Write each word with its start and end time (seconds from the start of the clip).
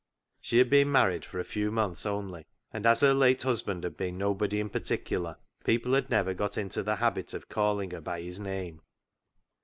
She 0.39 0.57
had 0.57 0.67
been 0.71 0.91
married 0.91 1.23
for 1.23 1.37
a 1.39 1.43
few 1.43 1.69
i6 1.69 1.73
CLOG 1.73 1.73
SHOP 1.73 1.75
CHRONICLES 1.75 1.89
months 1.91 2.05
only, 2.07 2.45
and 2.73 2.85
as 2.87 3.01
her 3.01 3.13
late 3.13 3.43
husband 3.43 3.83
had 3.83 3.97
been 3.97 4.17
nobody 4.17 4.59
in 4.59 4.69
particular, 4.71 5.37
people 5.63 5.93
had 5.93 6.09
never 6.09 6.33
got 6.33 6.57
into 6.57 6.81
the 6.81 6.95
habit 6.95 7.35
of 7.35 7.49
calling 7.49 7.91
her 7.91 8.01
by 8.01 8.21
his 8.23 8.39
name. 8.39 8.81